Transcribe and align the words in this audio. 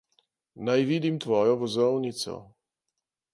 Naj 0.69 0.85
vidim 0.91 1.19
tvojo 1.25 1.53
vozovnico. 1.65 2.39